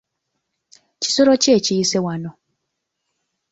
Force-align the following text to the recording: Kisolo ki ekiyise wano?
Kisolo 1.01 1.31
ki 1.41 1.49
ekiyise 1.57 1.97
wano? 2.05 2.31